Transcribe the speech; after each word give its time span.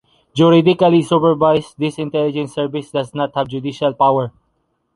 Juridically 0.33 1.03
supervised, 1.03 1.75
this 1.77 1.99
intelligence 1.99 2.55
service 2.55 2.89
does 2.89 3.13
not 3.13 3.35
have 3.35 3.47
judicial 3.49 3.93
power. 3.93 4.31